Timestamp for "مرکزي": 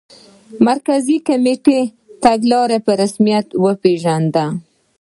0.67-1.17